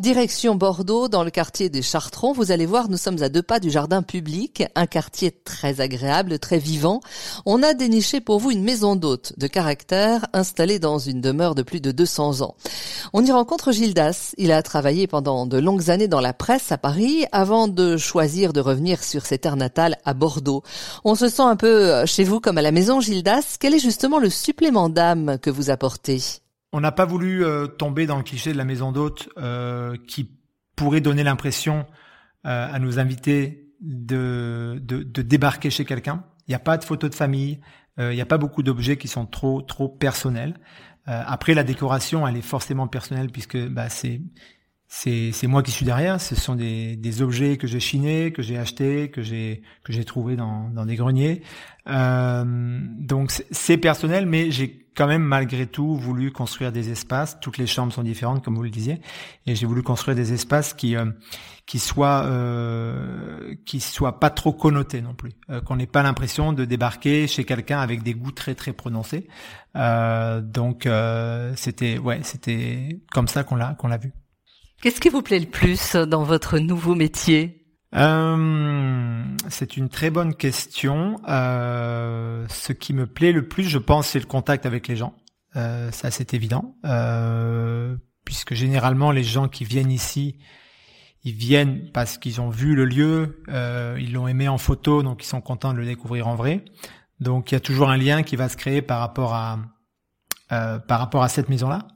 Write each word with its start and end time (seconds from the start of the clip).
Direction 0.00 0.54
Bordeaux, 0.54 1.08
dans 1.08 1.24
le 1.24 1.30
quartier 1.30 1.68
des 1.68 1.82
Chartrons. 1.82 2.32
Vous 2.32 2.52
allez 2.52 2.64
voir, 2.64 2.88
nous 2.88 2.96
sommes 2.96 3.22
à 3.22 3.28
deux 3.28 3.42
pas 3.42 3.60
du 3.60 3.68
jardin 3.68 4.00
public, 4.00 4.64
un 4.74 4.86
quartier 4.86 5.30
très 5.30 5.82
agréable, 5.82 6.38
très 6.38 6.56
vivant. 6.56 7.00
On 7.44 7.62
a 7.62 7.74
déniché 7.74 8.22
pour 8.22 8.38
vous 8.38 8.50
une 8.50 8.62
maison 8.62 8.96
d'hôte 8.96 9.34
de 9.36 9.46
caractère 9.46 10.24
installée 10.32 10.78
dans 10.78 10.98
une 10.98 11.20
demeure 11.20 11.54
de 11.54 11.60
plus 11.60 11.82
de 11.82 11.92
200 11.92 12.40
ans. 12.40 12.54
On 13.12 13.22
y 13.22 13.30
rencontre 13.30 13.72
Gildas. 13.72 14.32
Il 14.38 14.52
a 14.52 14.62
travaillé 14.62 15.06
pendant 15.06 15.44
de 15.44 15.58
longues 15.58 15.90
années 15.90 16.08
dans 16.08 16.22
la 16.22 16.32
presse 16.32 16.72
à 16.72 16.78
Paris 16.78 17.26
avant 17.30 17.68
de 17.68 17.98
choisir 17.98 18.54
de 18.54 18.60
revenir 18.60 19.04
sur 19.04 19.26
ses 19.26 19.36
terres 19.36 19.56
natales 19.56 19.98
à 20.06 20.14
Bordeaux. 20.14 20.62
On 21.04 21.14
se 21.14 21.28
sent 21.28 21.42
un 21.42 21.56
peu 21.56 22.06
chez 22.06 22.24
vous 22.24 22.40
comme 22.40 22.56
à 22.56 22.62
la 22.62 22.72
maison, 22.72 23.02
Gildas. 23.02 23.58
Quel 23.60 23.74
est 23.74 23.78
justement 23.78 24.18
le 24.18 24.30
supplément 24.30 24.88
d'âme 24.88 25.36
que 25.42 25.50
vous 25.50 25.68
apportez? 25.68 26.40
On 26.72 26.80
n'a 26.80 26.92
pas 26.92 27.04
voulu 27.04 27.44
euh, 27.44 27.66
tomber 27.66 28.06
dans 28.06 28.16
le 28.16 28.22
cliché 28.22 28.52
de 28.52 28.58
la 28.58 28.64
maison 28.64 28.92
d'hôte 28.92 29.28
euh, 29.38 29.96
qui 30.06 30.30
pourrait 30.76 31.00
donner 31.00 31.24
l'impression 31.24 31.86
euh, 32.46 32.72
à 32.72 32.78
nos 32.78 32.98
invités 32.98 33.74
de, 33.80 34.78
de, 34.82 35.22
débarquer 35.22 35.70
chez 35.70 35.84
quelqu'un. 35.84 36.24
Il 36.46 36.50
n'y 36.50 36.54
a 36.54 36.60
pas 36.60 36.76
de 36.76 36.84
photos 36.84 37.10
de 37.10 37.14
famille, 37.14 37.60
il 37.98 38.10
n'y 38.10 38.20
a 38.20 38.26
pas 38.26 38.38
beaucoup 38.38 38.62
d'objets 38.62 38.96
qui 38.96 39.08
sont 39.08 39.26
trop 39.26 39.62
trop 39.62 39.88
personnels. 39.88 40.54
après, 41.06 41.54
la 41.54 41.64
décoration, 41.64 42.26
elle 42.26 42.36
est 42.36 42.42
forcément 42.42 42.88
personnelle 42.88 43.30
puisque 43.30 43.58
bah, 43.68 43.88
c'est 43.88 44.20
c'est 44.92 45.46
moi 45.46 45.62
qui 45.62 45.70
suis 45.70 45.86
derrière. 45.86 46.20
Ce 46.20 46.34
sont 46.34 46.56
des, 46.56 46.96
des 46.96 47.22
objets 47.22 47.56
que 47.56 47.66
j'ai 47.66 47.80
chinés, 47.80 48.32
que 48.32 48.42
j'ai 48.42 48.58
achetés, 48.58 49.10
que 49.10 49.22
j'ai 49.22 49.62
que 49.84 49.92
j'ai 49.92 50.04
trouvé 50.04 50.36
dans 50.36 50.68
dans 50.68 50.84
des 50.84 50.96
greniers. 50.96 51.42
donc 51.86 53.32
c'est 53.50 53.78
personnel, 53.78 54.26
mais 54.26 54.50
j'ai 54.50 54.76
quand 54.96 55.06
même 55.06 55.22
malgré 55.22 55.66
tout 55.66 55.96
voulu 55.96 56.32
construire 56.32 56.72
des 56.72 56.90
espaces. 56.90 57.38
Toutes 57.40 57.56
les 57.56 57.66
chambres 57.66 57.92
sont 57.92 58.02
différentes, 58.02 58.44
comme 58.44 58.56
vous 58.56 58.62
le 58.62 58.70
disiez, 58.70 59.00
et 59.46 59.54
j'ai 59.54 59.64
voulu 59.64 59.82
construire 59.82 60.16
des 60.16 60.32
espaces 60.32 60.74
qui 60.74 60.96
euh, 60.96 61.06
qui 61.70 61.78
soient 61.78 62.24
euh, 62.24 63.54
qui 63.64 63.78
soient 63.78 64.18
pas 64.18 64.30
trop 64.30 64.52
connotés 64.52 65.02
non 65.02 65.14
plus, 65.14 65.30
euh, 65.50 65.60
qu'on 65.60 65.76
n'ait 65.76 65.86
pas 65.86 66.02
l'impression 66.02 66.52
de 66.52 66.64
débarquer 66.64 67.28
chez 67.28 67.44
quelqu'un 67.44 67.78
avec 67.78 68.02
des 68.02 68.12
goûts 68.12 68.32
très 68.32 68.56
très 68.56 68.72
prononcés. 68.72 69.28
Euh, 69.76 70.40
donc 70.40 70.88
c'était 71.54 71.98
ouais, 71.98 72.20
c'était 72.24 73.00
comme 73.12 73.28
ça 73.28 73.44
qu'on 73.44 73.54
l'a 73.54 73.74
qu'on 73.74 73.86
l'a 73.86 73.98
vu. 73.98 74.12
Qu'est-ce 74.82 75.00
qui 75.00 75.10
vous 75.10 75.20
plaît 75.20 75.38
le 75.38 75.46
plus 75.46 75.94
dans 75.94 76.22
votre 76.22 76.58
nouveau 76.58 76.94
métier? 76.94 77.66
Euh, 77.94 79.22
c'est 79.48 79.76
une 79.76 79.90
très 79.90 80.08
bonne 80.10 80.34
question. 80.34 81.20
Euh, 81.28 82.46
ce 82.48 82.72
qui 82.72 82.94
me 82.94 83.06
plaît 83.06 83.32
le 83.32 83.46
plus, 83.46 83.64
je 83.64 83.76
pense, 83.76 84.08
c'est 84.08 84.18
le 84.18 84.24
contact 84.24 84.64
avec 84.64 84.88
les 84.88 84.96
gens. 84.96 85.14
Euh, 85.56 85.90
ça, 85.90 86.10
c'est 86.10 86.32
évident, 86.32 86.76
euh, 86.86 87.94
puisque 88.24 88.54
généralement 88.54 89.10
les 89.10 89.24
gens 89.24 89.48
qui 89.48 89.64
viennent 89.64 89.90
ici, 89.90 90.38
ils 91.24 91.34
viennent 91.34 91.90
parce 91.92 92.16
qu'ils 92.16 92.40
ont 92.40 92.48
vu 92.48 92.74
le 92.74 92.86
lieu, 92.86 93.42
ils 93.98 94.12
l'ont 94.14 94.28
aimé 94.28 94.48
en 94.48 94.56
photo, 94.56 95.02
donc 95.02 95.22
ils 95.22 95.28
sont 95.28 95.42
contents 95.42 95.74
de 95.74 95.78
le 95.78 95.84
découvrir 95.84 96.26
en 96.26 96.36
vrai. 96.36 96.64
Donc 97.18 97.52
il 97.52 97.54
y 97.54 97.56
a 97.56 97.60
toujours 97.60 97.90
un 97.90 97.98
lien 97.98 98.22
qui 98.22 98.36
va 98.36 98.48
se 98.48 98.56
créer 98.56 98.80
par 98.80 99.00
rapport 99.00 99.34
à 99.34 99.58
euh, 100.52 100.78
par 100.78 101.00
rapport 101.00 101.22
à 101.22 101.28
cette 101.28 101.48
maison-là. 101.48 101.86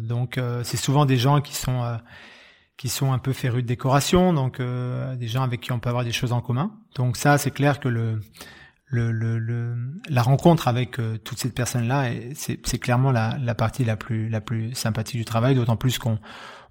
donc 0.00 0.40
c'est 0.62 0.76
souvent 0.76 1.06
des 1.06 1.16
gens 1.16 1.40
qui 1.40 1.54
sont 1.54 1.98
qui 2.78 2.88
sont 2.88 3.12
un 3.12 3.18
peu 3.18 3.34
férus 3.34 3.62
de 3.62 3.68
décoration, 3.68 4.32
donc 4.32 4.60
euh, 4.60 5.16
des 5.16 5.26
gens 5.26 5.42
avec 5.42 5.60
qui 5.60 5.72
on 5.72 5.80
peut 5.80 5.90
avoir 5.90 6.04
des 6.04 6.12
choses 6.12 6.32
en 6.32 6.40
commun. 6.40 6.70
Donc 6.94 7.16
ça, 7.16 7.36
c'est 7.36 7.50
clair 7.50 7.80
que 7.80 7.88
le, 7.88 8.20
le, 8.86 9.10
le, 9.10 9.76
la 10.08 10.22
rencontre 10.22 10.68
avec 10.68 10.98
euh, 10.98 11.18
toutes 11.18 11.40
ces 11.40 11.50
personnes-là, 11.50 12.10
c'est 12.34 12.78
clairement 12.78 13.10
la, 13.10 13.36
la 13.42 13.54
partie 13.56 13.84
la 13.84 13.96
plus 13.96 14.28
la 14.28 14.40
plus 14.40 14.74
sympathique 14.74 15.18
du 15.18 15.24
travail, 15.24 15.56
d'autant 15.56 15.76
plus 15.76 15.98
qu'on 15.98 16.18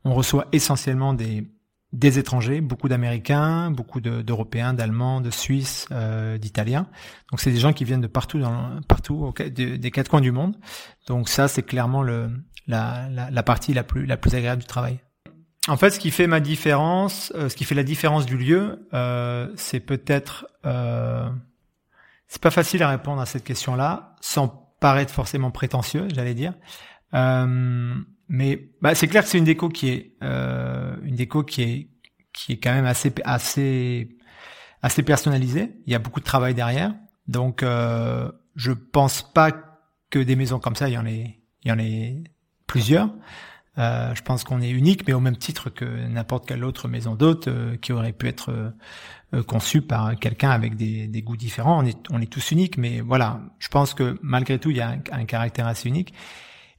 on 0.05 0.14
reçoit 0.14 0.48
essentiellement 0.53 1.14
des 1.14 1.45
des 1.93 2.19
étrangers, 2.19 2.59
beaucoup 2.61 2.89
d'Américains, 2.89 3.71
beaucoup 3.71 4.02
d'Européens, 4.02 4.73
d'Allemands, 4.73 5.21
de 5.21 5.30
Suisses, 5.30 5.87
euh, 5.92 6.37
d'Italiens. 6.37 6.87
Donc 7.31 7.39
c'est 7.39 7.52
des 7.52 7.59
gens 7.59 7.73
qui 7.73 7.86
viennent 7.86 8.02
de 8.02 8.08
partout, 8.08 8.39
dans, 8.39 8.81
partout, 8.87 9.33
des 9.49 9.92
quatre 9.92 10.09
coins 10.09 10.21
du 10.21 10.31
monde. 10.31 10.58
Donc 11.08 11.30
ça, 11.30 11.47
c'est 11.47 11.64
clairement 11.64 12.03
le, 12.03 12.30
la, 12.67 13.08
la, 13.09 13.43
partie 13.43 13.73
la 13.73 13.83
plus, 13.83 14.05
la 14.05 14.17
plus 14.17 14.36
agréable 14.36 14.61
du 14.61 14.67
travail. 14.67 14.99
En 15.67 15.77
fait, 15.77 15.92
ce 15.92 15.99
qui 15.99 16.11
fait 16.11 16.27
ma 16.27 16.39
différence, 16.39 17.33
euh, 17.36 17.49
ce 17.49 17.55
qui 17.55 17.65
fait 17.65 17.76
la 17.76 17.83
différence 17.83 18.26
du 18.26 18.37
lieu, 18.37 18.87
euh, 18.93 19.49
c'est 19.55 19.81
peut-être, 19.81 20.47
euh, 20.65 21.30
c'est 22.27 22.42
pas 22.42 22.52
facile 22.52 22.83
à 22.83 22.89
répondre 22.89 23.21
à 23.21 23.26
cette 23.26 23.43
question-là, 23.43 24.15
sans 24.21 24.47
paraître 24.80 25.14
forcément 25.14 25.52
prétentieux, 25.52 26.08
j'allais 26.14 26.36
dire. 26.36 26.53
Euh, 27.14 27.95
mais 28.30 28.70
bah, 28.82 28.95
c'est 28.95 29.08
clair 29.08 29.23
que 29.23 29.30
c'est 29.30 29.38
une 29.38 29.45
déco 29.45 29.70
qui 29.70 29.89
est 29.89 30.14
une 30.21 31.15
déco 31.15 31.43
qui 31.43 31.61
est 31.61 31.89
qui 32.33 32.54
est 32.54 32.58
quand 32.58 32.73
même 32.73 32.86
assez 32.86 33.14
assez 33.23 34.17
assez 34.82 35.04
personnalisée. 35.04 35.73
Il 35.86 35.92
y 35.92 35.95
a 35.95 35.99
beaucoup 35.99 36.20
de 36.20 36.26
travail 36.26 36.54
derrière, 36.54 36.93
donc 37.27 37.64
je 37.64 38.71
pense 38.71 39.21
pas 39.33 39.52
que 40.10 40.20
des 40.20 40.36
maisons 40.36 40.60
comme 40.60 40.76
ça, 40.76 40.89
il 40.89 40.93
y 40.93 40.98
en 40.98 41.05
ait 41.05 41.39
il 41.64 41.70
y 41.70 41.71
en 41.71 41.80
ait 41.80 42.23
plusieurs. 42.67 43.10
Euh, 43.77 44.15
je 44.15 44.21
pense 44.23 44.44
qu'on 44.44 44.61
est 44.61 44.70
unique, 44.70 45.08
mais 45.08 45.14
au 45.14 45.20
même 45.20 45.38
titre 45.38 45.70
que 45.70 45.86
n'importe 45.86 46.48
quelle 46.48 46.64
autre 46.64 46.88
maison 46.88 47.15
d'hôte 47.15 47.48
euh, 47.48 47.77
qui 47.77 47.94
aurait 47.94 48.11
pu 48.14 48.27
être 48.27 48.73
euh, 49.33 49.44
conçue 49.44 49.82
par 49.82 50.15
quelqu'un 50.15 50.49
avec 50.49 50.76
des, 50.76 51.08
des, 51.08 51.21
goûts 51.21 51.38
différents. 51.38 51.83
On 51.83 51.86
est, 51.86 51.98
on 52.09 52.20
est 52.20 52.32
tous 52.32 52.52
uniques, 52.52 52.77
mais 52.77 53.02
voilà, 53.02 53.39
je 53.59 53.67
pense 53.67 53.94
que 53.94 54.17
malgré 54.23 54.58
tout, 54.58 54.71
il 54.71 54.77
y 54.77 54.82
a 54.82 54.89
un, 54.89 54.99
un 55.11 55.26
caractère 55.26 55.67
assez 55.67 55.88
unique. 55.89 56.14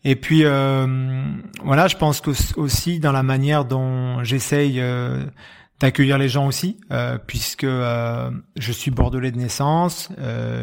Et 0.05 0.17
puis 0.17 0.43
voilà, 0.43 1.89
je 1.89 1.97
pense 1.97 2.21
que 2.21 2.31
aussi 2.59 3.01
dans 3.01 3.13
la 3.13 3.23
manière 3.23 3.65
dont 3.65 4.23
j'essaye 4.25 4.83
d'accueillir 5.81 6.19
les 6.19 6.29
gens 6.29 6.47
aussi, 6.47 6.81
puisque 7.27 7.67
je 7.67 8.73
suis 8.73 8.91
bordelais 8.91 9.33
de 9.33 9.39
naissance, 9.39 10.11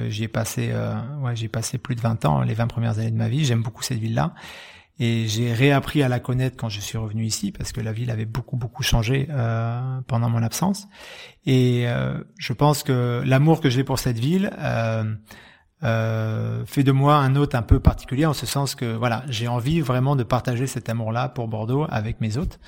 j'y 0.10 0.24
ai 0.24 0.28
passé, 0.28 0.74
ouais, 1.22 1.36
j'ai 1.36 1.50
passé 1.50 1.78
plus 1.78 1.96
de 1.96 2.02
20 2.02 2.26
ans, 2.26 2.42
les 2.42 2.54
20 2.54 2.68
premières 2.68 2.98
années 3.00 3.12
de 3.12 3.18
ma 3.18 3.30
vie. 3.30 3.46
J'aime 3.46 3.62
beaucoup 3.62 3.84
cette 3.84 4.00
ville-là. 4.00 4.34
Et 4.98 5.28
j'ai 5.28 5.52
réappris 5.52 6.04
à 6.04 6.08
la 6.08 6.20
connaître 6.20 6.56
quand 6.56 6.70
je 6.70 6.80
suis 6.80 6.98
revenu 6.98 7.26
ici 7.26 7.52
parce 7.52 7.74
que 7.74 7.82
la 7.82 7.92
ville 7.92 8.10
avait 8.12 8.26
beaucoup 8.26 8.56
beaucoup 8.56 8.82
changé 8.82 9.28
euh, 9.30 10.00
pendant 10.08 10.30
mon 10.30 10.42
absence. 10.42 10.88
Et 11.46 11.84
euh, 11.88 12.18
je 12.38 12.54
pense 12.54 12.84
que 12.84 13.22
l'amour 13.26 13.60
que 13.60 13.70
j'ai 13.70 13.84
pour 13.84 14.00
cette 14.00 14.20
ville 14.20 14.52
euh, 15.84 16.66
fait 16.66 16.84
de 16.84 16.92
moi 16.92 17.18
un 17.18 17.36
hôte 17.36 17.54
un 17.54 17.62
peu 17.62 17.80
particulier 17.80 18.26
en 18.26 18.34
ce 18.34 18.46
sens 18.46 18.76
que 18.76 18.96
voilà 18.96 19.24
j'ai 19.28 19.48
envie 19.48 19.82
vraiment 19.82 20.16
de 20.16 20.24
partager 20.24 20.68
cet 20.68 20.90
amour-là 20.90 21.30
pour 21.30 21.48
Bordeaux 21.48 21.86
avec 21.90 22.22
mes 22.22 22.38
hôtes. 22.38 22.60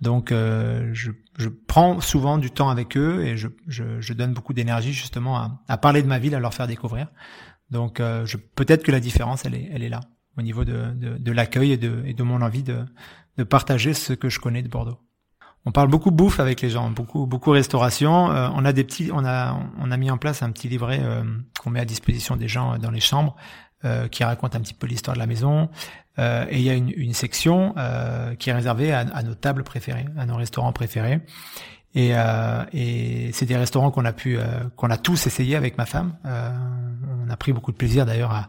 Donc 0.00 0.30
euh, 0.30 0.90
je, 0.92 1.10
je, 1.38 1.48
prends 1.48 2.00
souvent 2.00 2.38
du 2.38 2.50
temps 2.50 2.68
avec 2.68 2.96
eux 2.96 3.24
et 3.24 3.36
je, 3.36 3.48
je, 3.66 4.00
je 4.00 4.12
donne 4.12 4.32
beaucoup 4.32 4.52
d'énergie 4.52 4.92
justement 4.92 5.36
à, 5.36 5.60
à, 5.66 5.76
parler 5.76 6.02
de 6.02 6.08
ma 6.08 6.18
ville, 6.20 6.34
à 6.34 6.40
leur 6.40 6.54
faire 6.54 6.68
découvrir. 6.68 7.08
Donc 7.70 8.00
euh, 8.00 8.26
peut-être 8.54 8.84
que 8.84 8.92
la 8.92 9.00
différence 9.00 9.44
elle 9.44 9.54
est, 9.54 9.68
elle 9.72 9.82
est 9.82 9.88
là 9.88 10.00
au 10.36 10.42
niveau 10.42 10.64
de, 10.64 10.92
de, 10.94 11.18
de 11.18 11.32
l'accueil 11.32 11.72
et 11.72 11.76
de, 11.76 12.02
et 12.06 12.14
de 12.14 12.22
mon 12.22 12.42
envie 12.42 12.62
de, 12.62 12.84
de 13.38 13.44
partager 13.44 13.92
ce 13.92 14.12
que 14.12 14.28
je 14.28 14.38
connais 14.38 14.62
de 14.62 14.68
Bordeaux. 14.68 15.00
On 15.68 15.70
parle 15.70 15.88
beaucoup 15.88 16.10
bouffe 16.10 16.40
avec 16.40 16.62
les 16.62 16.70
gens, 16.70 16.88
beaucoup 16.88 17.26
beaucoup 17.26 17.50
restauration. 17.50 18.32
Euh, 18.32 18.48
on 18.54 18.64
a 18.64 18.72
des 18.72 18.84
petits, 18.84 19.10
on 19.12 19.22
a 19.26 19.54
on 19.78 19.90
a 19.90 19.98
mis 19.98 20.10
en 20.10 20.16
place 20.16 20.42
un 20.42 20.50
petit 20.50 20.66
livret 20.66 20.98
euh, 21.02 21.22
qu'on 21.60 21.68
met 21.68 21.80
à 21.80 21.84
disposition 21.84 22.36
des 22.36 22.48
gens 22.48 22.78
dans 22.78 22.90
les 22.90 23.00
chambres 23.00 23.36
euh, 23.84 24.08
qui 24.08 24.24
raconte 24.24 24.56
un 24.56 24.60
petit 24.60 24.72
peu 24.72 24.86
l'histoire 24.86 25.14
de 25.14 25.18
la 25.20 25.26
maison. 25.26 25.68
et 26.16 26.56
il 26.56 26.62
y 26.62 26.70
a 26.70 26.72
une, 26.72 26.90
une 26.96 27.12
section 27.12 27.74
qui 28.38 28.48
est 28.48 28.54
réservée 28.54 28.94
à, 28.94 29.00
à, 29.00 29.22
nos 29.22 29.34
tables 29.34 29.62
préférées, 29.62 30.06
à 30.16 30.24
nos 30.24 30.36
restaurants 30.36 30.72
préférés. 30.72 31.20
Et, 31.94 32.12
et 32.72 33.30
c'est 33.34 33.46
des 33.46 33.56
restaurants 33.56 33.90
qu'on 33.90 34.06
a 34.06 34.14
pu 34.14 34.38
qu'on 34.74 34.88
a 34.88 34.96
tous 34.96 35.26
essayé 35.26 35.54
avec 35.54 35.76
ma 35.76 35.84
femme. 35.84 36.16
on 36.24 37.28
a 37.28 37.36
pris 37.36 37.52
beaucoup 37.52 37.72
de 37.72 37.76
plaisir 37.76 38.06
d'ailleurs 38.06 38.32
à 38.32 38.48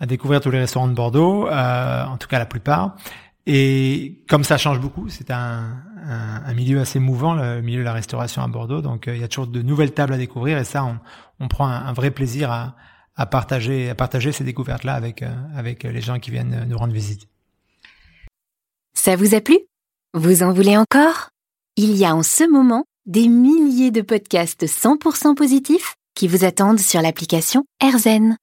à 0.00 0.06
découvrir 0.06 0.40
tous 0.40 0.50
les 0.50 0.58
restaurants 0.58 0.88
de 0.88 0.94
Bordeaux, 0.94 1.48
euh, 1.48 2.04
en 2.04 2.16
tout 2.16 2.28
cas 2.28 2.38
la 2.38 2.46
plupart. 2.46 2.96
Et 3.46 4.24
comme 4.28 4.42
ça 4.42 4.58
change 4.58 4.80
beaucoup, 4.80 5.08
c'est 5.08 5.30
un, 5.30 5.82
un, 6.08 6.54
milieu 6.54 6.80
assez 6.80 6.98
mouvant, 6.98 7.34
le 7.34 7.62
milieu 7.62 7.80
de 7.80 7.84
la 7.84 7.92
restauration 7.92 8.42
à 8.42 8.48
Bordeaux. 8.48 8.82
Donc 8.82 9.06
euh, 9.06 9.14
il 9.14 9.20
y 9.20 9.24
a 9.24 9.28
toujours 9.28 9.46
de 9.46 9.62
nouvelles 9.62 9.92
tables 9.92 10.12
à 10.12 10.18
découvrir 10.18 10.58
et 10.58 10.64
ça, 10.64 10.84
on, 11.38 11.48
prend 11.48 11.68
un, 11.68 11.92
vrai 11.92 12.10
plaisir 12.10 12.50
à, 12.50 12.76
à, 13.14 13.26
partager, 13.26 13.88
à 13.88 13.94
partager 13.94 14.32
ces 14.32 14.44
découvertes-là 14.44 14.94
avec, 14.94 15.22
euh, 15.22 15.32
avec 15.56 15.84
les 15.84 16.00
gens 16.00 16.18
qui 16.18 16.30
viennent 16.30 16.66
nous 16.68 16.76
rendre 16.76 16.92
visite. 16.92 17.28
Ça 18.94 19.14
vous 19.14 19.34
a 19.34 19.40
plu? 19.40 19.58
Vous 20.14 20.42
en 20.42 20.52
voulez 20.52 20.76
encore? 20.76 21.30
Il 21.76 21.96
y 21.96 22.04
a 22.04 22.14
en 22.14 22.22
ce 22.22 22.50
moment 22.50 22.84
des 23.04 23.28
milliers 23.28 23.92
de 23.92 24.02
podcasts 24.02 24.66
100% 24.66 25.34
positifs 25.36 25.94
qui 26.14 26.26
vous 26.26 26.44
attendent 26.44 26.80
sur 26.80 27.02
l'application 27.02 27.64
AirZen. 27.80 28.36